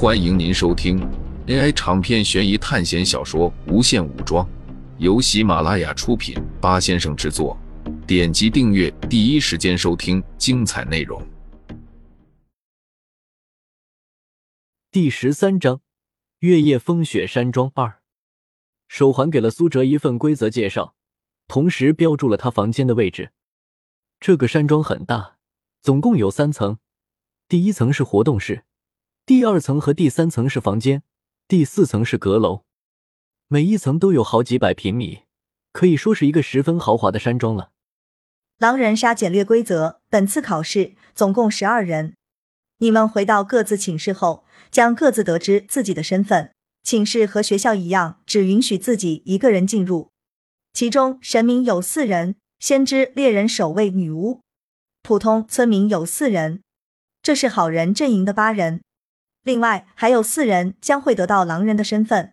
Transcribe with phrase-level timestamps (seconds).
[0.00, 1.00] 欢迎您收听
[1.48, 4.46] AI 长篇悬疑探险小说《无限武装》，
[4.98, 7.58] 由喜马拉雅出品，八先生制作。
[8.06, 11.20] 点击订阅，第一时间收听精彩内容。
[14.92, 15.80] 第十三章：
[16.38, 18.00] 月夜风雪山庄二。
[18.86, 20.94] 手环给了苏哲一份规则介绍，
[21.48, 23.32] 同时标注了他房间的位置。
[24.20, 25.38] 这个山庄很大，
[25.82, 26.78] 总共有三层，
[27.48, 28.62] 第一层是活动室。
[29.28, 31.02] 第二层和第三层是房间，
[31.46, 32.62] 第四层是阁楼，
[33.46, 35.24] 每一层都有好几百平米，
[35.70, 37.70] 可以说是一个十分豪华的山庄了。
[38.56, 42.14] 狼人杀简略规则：本次考试总共十二人，
[42.78, 46.54] 你们回到各自寝室后，将各自得知自己的身份。
[46.82, 50.08] 寝室和学校一样，只允许自己一个人进入。
[50.72, 54.40] 其中神明有四人，先知、猎人、守卫、女巫；
[55.02, 56.62] 普通村民有四人，
[57.20, 58.80] 这是好人阵营的八人。
[59.42, 62.32] 另外还有四人将会得到狼人的身份，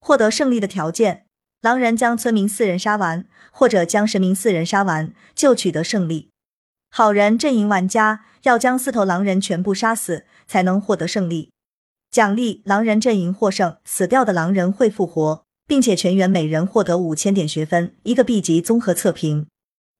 [0.00, 1.26] 获得胜利的条件：
[1.60, 6.30] 狼人将村民四人杀完，或者将神明四人杀完，就取得胜利。
[6.90, 11.50] 好人阵营玩家要将四头狼人全部杀死，才能获得胜利。
[12.10, 19.46] 奖励：狼人阵营获胜，死掉的狼人会复活，并且全员每人获得五千点学分，一个 B 级综合测评。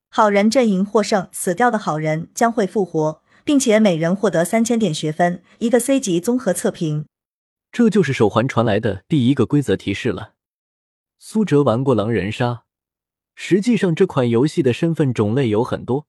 [0.09, 3.21] 好人阵营获胜，死掉的好人将会复活。
[3.47, 7.07] 并且每人获得三千点学分，一个 C 级综合测评。
[7.71, 10.33] 这就是手环传来的第一个规则提示了。
[11.21, 12.65] 苏哲玩过狼人杀，
[13.37, 16.09] 实际上这款游戏的身份种类有很多，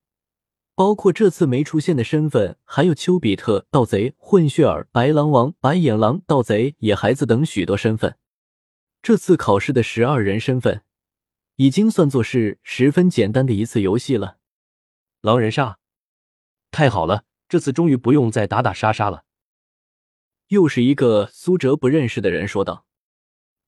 [0.73, 8.15] 包括这次没出现的身份，还有丘比特、盗贼、混血儿、白狼王、白眼狼、盗贼、野孩子等许多身份。
[9.03, 10.81] 这次考试的十二人身份，
[11.57, 14.37] 已经算作是十分简单的一次游戏了。
[15.21, 15.77] 狼人杀，
[16.77, 17.23] 太好了！
[17.49, 19.23] 这次终于不用再打打杀杀了。
[20.49, 22.85] 又是一个苏哲不认识的人说道。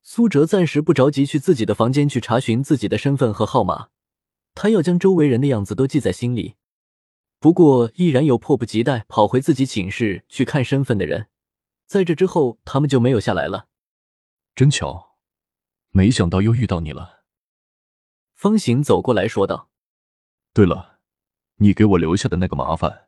[0.03, 3.89] 苏哲暂时不着急去自己的房间去查询自己的身份和号码，
[4.53, 6.53] 他要将周围人的样子都记在心里。
[7.39, 11.30] 不过依然有迫不及待跑回自己寝室去看身份的人。
[11.87, 13.70] 在这之后，他们就没有下来了。
[14.53, 15.15] 真巧，
[15.89, 17.23] 没想到又遇到你了。
[18.36, 19.71] 方行走过来说道。
[20.53, 20.98] 对了，
[21.59, 23.08] 你给我留下的那个麻烦。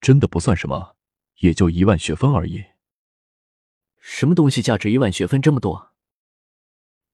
[0.00, 0.96] 真的不算什么，
[1.40, 2.64] 也就一万学分而已。
[3.98, 5.90] 什么东西价值一万学分这么多？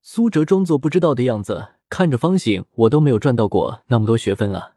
[0.01, 4.77] 苏哲装作不知道的样子看着方醒，我都没有赚到过那么多学分啊。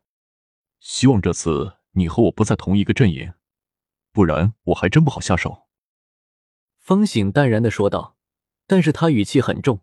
[0.80, 3.34] 希望这次你和我不在同一个阵营，
[4.12, 5.68] 不然我还真不好下手。
[6.80, 8.16] 方醒淡然的说道，
[8.66, 9.81] 但是他语气很重，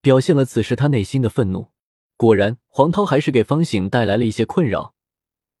[0.00, 1.70] 表现了此时他内心的愤怒。
[2.16, 4.96] 果然，黄涛还是给方醒带来了一些困扰。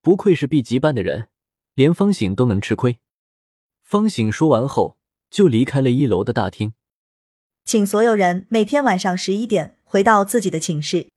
[0.00, 1.28] 不愧是 B 级班的人。
[1.74, 2.98] 连方醒都能吃亏。
[3.82, 4.98] 方醒说完后，
[5.30, 6.74] 就离开了一楼的大厅。
[7.64, 11.08] 请所有人每天晚上十一点回到自己的寝室。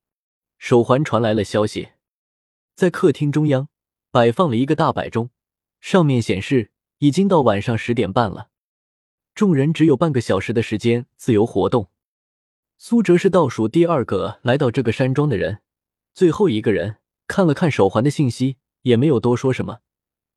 [0.57, 1.89] 手环传来了消息，
[2.75, 3.67] 在客厅中央
[4.09, 5.31] 摆放了一个大摆钟，
[5.81, 8.49] 上面显示已经到晚上十点半了。
[9.35, 11.89] 众人只有半个小时的时间自由活动。
[12.77, 15.61] 苏哲是倒数第二个来到这个山庄的人，
[16.13, 19.79] 最后一个人看了看手环的信息，也没有多说什么。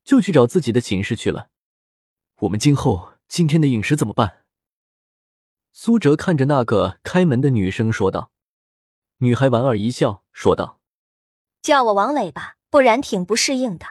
[0.03, 1.49] 就去找自己的寝室去了。
[2.39, 4.45] 我们今后今天的饮食怎么办？
[5.73, 8.31] 苏哲看着那个开门的女生说道。
[9.17, 10.79] 女孩莞尔一笑，说道
[11.61, 13.87] ：“叫我王磊吧，不然挺不适应的。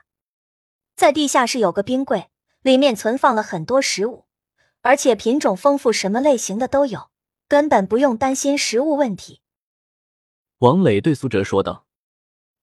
[0.94, 2.30] 在地下室有个冰柜，
[2.62, 4.24] 里面存放了很多食物，
[4.80, 7.10] 而且品种丰富，什么类型的都有，
[7.46, 9.42] 根本不用担心食物问题。”
[10.60, 11.86] 王磊对苏哲说道：“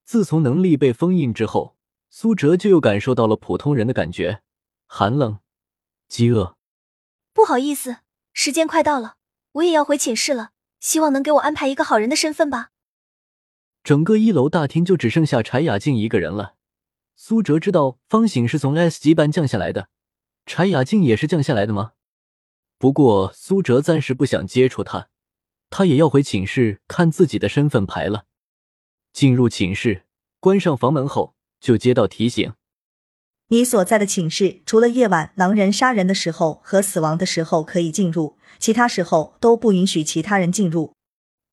[0.04, 1.76] 自从能力被封印之后。”
[2.16, 4.40] 苏哲就又感受到了普通人的感觉，
[4.86, 5.40] 寒冷、
[6.06, 6.56] 饥饿。
[7.32, 7.96] 不好意思，
[8.32, 9.16] 时间快到了，
[9.54, 10.52] 我也要回寝室了。
[10.78, 12.70] 希望能给我安排一个好人的身份吧。
[13.82, 16.54] 整个一楼大厅就只剩下柴雅静一个人了。
[17.16, 19.88] 苏哲知道方醒是从 S 级班降下来的，
[20.46, 21.94] 柴雅静也是降下来的吗？
[22.78, 25.08] 不过苏哲暂时不想接触他，
[25.68, 28.26] 他也要回寝室看自己的身份牌了。
[29.12, 30.04] 进入寝室，
[30.38, 31.34] 关上房门后。
[31.64, 32.52] 就接到提醒，
[33.48, 40.92] 你所在的寝室除了夜晚狼人杀人的时候和死亡的时候可以进入，其他时候都不允许其他人进入。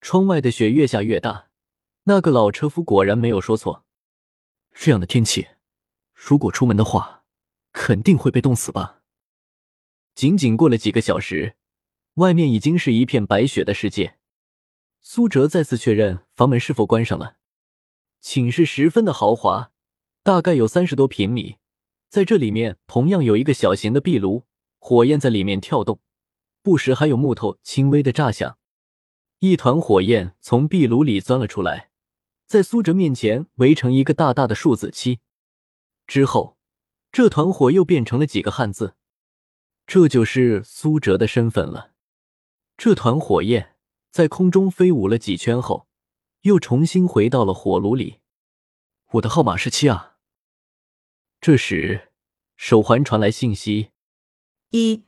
[0.02, 1.48] 窗外的雪越下越大，
[2.04, 3.86] 那个老车夫果然没有说错。
[4.74, 5.48] 这样的天气，
[6.14, 7.24] 如果出门的话，
[7.72, 9.04] 肯定会被冻死吧？
[10.14, 11.56] 仅仅过了几个小时，
[12.16, 14.18] 外面已经是一片白雪的世界。
[15.00, 17.38] 苏哲再次确认房门是否关上了，
[18.20, 19.71] 寝室十分的豪华。
[20.24, 21.58] 大概有三十多平米，
[22.08, 24.46] 在这里面同样有一个小型的壁炉，
[24.78, 26.00] 火焰在里面跳动，
[26.62, 28.60] 不时还有木头轻微的炸响。
[29.40, 31.90] 一团火焰从壁炉里钻了出来，
[32.46, 35.22] 在苏哲面前围成一个大大的数字七。
[36.06, 36.56] 之后，
[37.12, 38.94] 这团火又变成了几个汉字，
[39.88, 41.94] 这就是苏哲的身份了。
[42.78, 43.76] 这团火焰
[44.12, 45.88] 在空中飞舞了几圈后，
[46.42, 48.20] 又重新回到了火炉里。
[49.14, 50.10] 我的号码是七啊。
[51.42, 52.10] 这时，
[52.56, 53.90] 手环传来信息：
[54.70, 55.06] 一。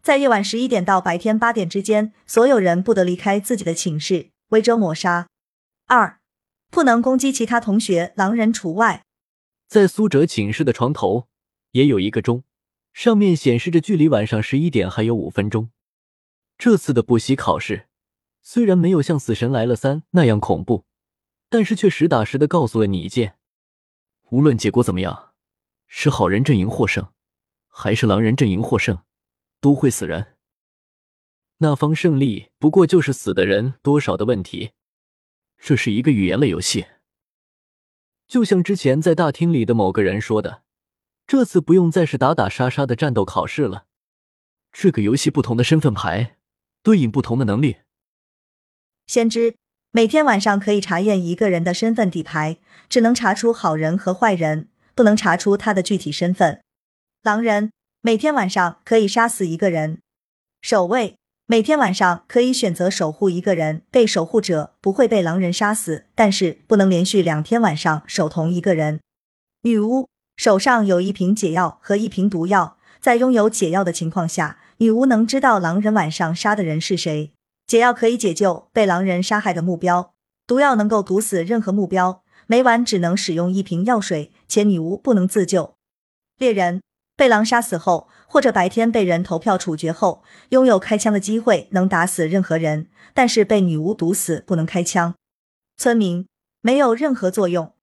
[0.00, 5.28] 在夜晚十一点到白天八点之间，所有人不得离开自己的寝室，违者抹杀。
[5.86, 6.20] 二，
[6.70, 9.04] 不能攻击其他同学，狼人除外。
[9.66, 11.28] 在苏哲寝室的床头
[11.72, 12.44] 也有一个钟，
[12.94, 15.68] 上面显示着距离晚上十一点还有五分钟。
[16.56, 17.88] 这次的补习考试
[18.40, 20.86] 虽然没有像《死神来了三》那样恐怖，
[21.50, 23.36] 但是却实打实的告诉了你一件：
[24.30, 25.27] 无论结果怎么样，
[25.88, 27.08] 是好人阵营获胜，
[27.66, 29.00] 还是狼人阵营获胜。
[29.60, 30.36] 都会死人，
[31.56, 34.70] 那方胜利不过就是死的人多少的问题。
[35.58, 36.86] 这是一个语言类游戏，
[38.28, 40.62] 就像之前在大厅里的某个人说的，
[41.26, 43.86] 这次不用再是打打杀杀的战斗考试了。
[44.70, 46.36] 这个游戏不同的身份牌
[46.84, 47.78] 对应不同的能力。
[49.08, 49.56] 先知
[49.90, 52.58] 每天晚上可以查验一个人的身份底牌，
[52.88, 54.68] 只能查出好人和坏人，
[54.98, 56.60] 不能查出他的具体身份。
[57.22, 57.70] 狼人。
[58.00, 59.98] 每天晚上可以杀死一个人，
[60.60, 61.16] 守卫
[61.46, 69.00] 每天晚上可以选择守护一个人，被守护者不会被狼人杀死，但是不能连续两天晚上守同一个人。
[69.62, 77.32] 女巫手上有一瓶解药和一瓶毒药，在拥有解药的情况下，女巫能知道狼人晚上杀的人是谁。
[77.66, 80.14] 解药可以解救被狼人杀害的目标，
[80.46, 82.22] 毒药能够毒死任何目标。
[82.50, 85.74] 每晚只能使用一瓶药水，且女巫不能自救。
[86.38, 86.80] 猎人。
[87.14, 92.88] 被狼杀死后，或者白天被人投票处决后，拥有开枪的机会，能打死任何人。
[93.12, 95.16] 但是被女巫毒死不能开枪。
[95.76, 96.28] 村民
[96.60, 97.74] 没有任何作用。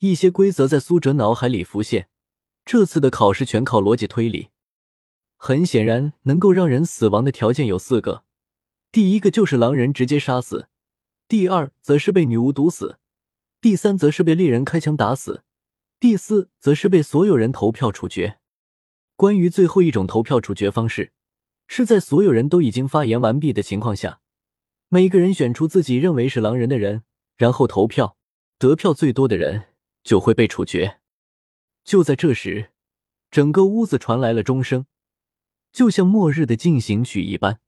[0.00, 2.08] 一些规则在苏哲脑海里浮现。
[2.64, 4.48] 这次的考试全靠逻辑推理。
[5.36, 8.24] 很显然，能够让人死亡的条件有四个：
[8.90, 10.66] 第一个就是狼人直接杀死；
[11.28, 12.96] 第二则是被女巫毒死；
[13.64, 15.42] 第三则是被猎人开枪打死；
[15.98, 18.38] 第四则是被所有人投票处决。
[19.16, 21.14] 关于最后一种投票处决方式，
[21.66, 24.20] 是在所有人都已经发言完毕的情况下，
[24.90, 27.04] 每个人选出自己认为是狼人的人，
[27.38, 28.18] 然后投票，
[28.58, 29.68] 得票最多的人
[30.02, 31.00] 就会被处决。
[31.82, 32.70] 就在这时，
[33.30, 34.84] 整个屋子传来了钟声，
[35.72, 37.60] 就像末日的进行曲一般，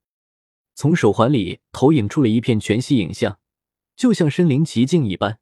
[0.75, 3.39] 从手环里投影出了一片全息影像，
[3.97, 5.39] 就像身临其境一般。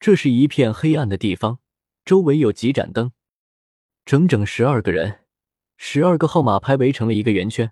[0.00, 1.58] 这是一片黑暗的地方，
[2.06, 3.12] 周围有几盏灯。
[4.06, 5.26] 整整十二个人，
[5.76, 7.70] 十二个号码牌围成了一个圆圈，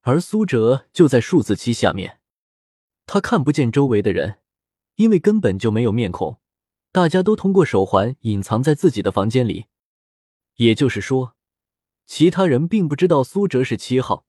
[0.00, 2.20] 而苏哲就在数字七下面。
[3.04, 4.38] 他看不见周围的人，
[4.94, 6.40] 因为根本就没有面孔，
[6.90, 9.66] 大家都通过手环隐藏在自己的房间里。
[10.54, 11.36] 也就是说，
[12.06, 14.24] 其他人并不知道苏哲是七号，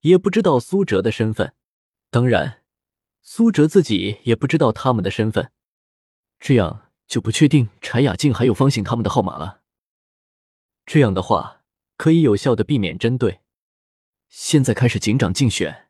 [0.00, 1.54] 也不知道苏哲的身份。
[2.10, 2.62] 当然，
[3.22, 5.50] 苏哲自己也不知道他们的身份。
[6.40, 9.60] 这样就不确定柴雅静还有方醒他们的号码了。
[10.86, 11.62] 这样的话，
[11.96, 13.40] 可以有效的避免针对。
[14.28, 15.88] 现在开始警长竞选，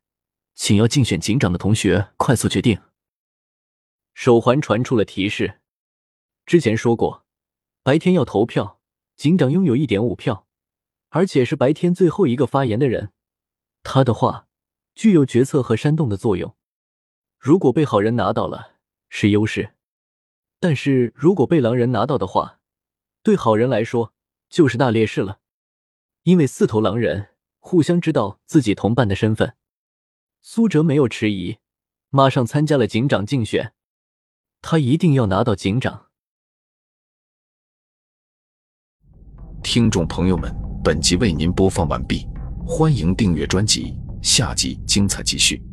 [0.55, 2.83] 请要竞选警长的同学快速决定。
[4.13, 5.61] 手环传出了提示。
[6.45, 7.25] 之前说过，
[7.83, 8.81] 白天要投票，
[9.17, 10.49] 警长拥有一点五票，
[11.11, 13.13] 而且是白天最后一个发言的人，
[13.83, 14.49] 他的话
[14.95, 16.57] 具有决策和煽动的作用。
[17.39, 18.73] 如果被好人拿到了，
[19.09, 19.75] 是优势；
[20.61, 22.61] 但是如果被狼人拿到的话，
[23.25, 24.13] 对好人来说。
[24.51, 25.39] 就是大劣势了，
[26.25, 27.29] 因为四头狼人
[27.61, 29.55] 互相知道自己同伴的身份。
[30.43, 31.59] 苏哲没有迟疑，
[32.09, 33.75] 马上参加了警长竞选。
[34.61, 36.09] 他一定要拿到警长。
[39.63, 40.53] 听众朋友们，
[40.83, 42.27] 本集为您播放完毕，
[42.67, 45.70] 欢迎订阅专辑，下集精彩继续。